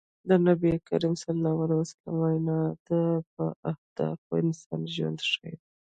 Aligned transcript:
د 0.27 0.29
نبي 0.47 0.71
کريم 0.87 1.13
ص 1.21 1.23
وينا 2.19 2.59
د 2.87 2.89
باهدفه 3.35 4.35
انسان 4.43 4.81
ژوند 4.93 5.19
ښيي. 5.31 5.55